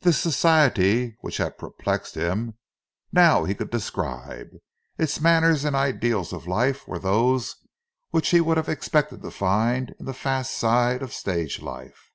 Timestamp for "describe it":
3.68-4.62